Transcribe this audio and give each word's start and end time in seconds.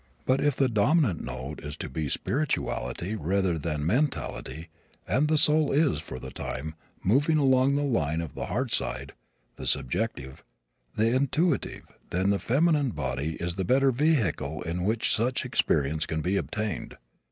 But 0.25 0.41
if 0.43 0.55
the 0.55 0.67
dominant 0.67 1.21
note 1.23 1.63
is 1.63 1.77
to 1.77 1.87
be 1.87 2.09
spirituality, 2.09 3.15
rather 3.15 3.55
than 3.55 3.85
mentality 3.85 4.69
and 5.07 5.27
the 5.27 5.37
soul 5.37 5.71
is, 5.71 5.99
for 5.99 6.17
the 6.17 6.31
time, 6.31 6.73
moving 7.03 7.37
along 7.37 7.75
the 7.75 7.83
line 7.83 8.19
of 8.19 8.33
the 8.33 8.47
heart 8.47 8.71
side 8.71 9.13
the 9.57 9.67
subjective, 9.67 10.43
the 10.95 11.15
intuitive 11.15 11.83
then 12.09 12.31
the 12.31 12.39
feminine 12.39 12.89
body 12.89 13.35
is 13.35 13.53
the 13.53 13.63
better 13.63 13.91
vehicle 13.91 14.63
in 14.63 14.85
which 14.85 15.13
such 15.15 15.45
experience 15.45 16.07
can 16.07 16.21
be 16.21 16.35
obtained. 16.35 16.97